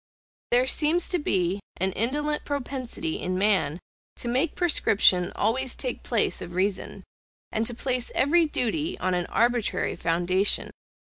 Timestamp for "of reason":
6.41-7.03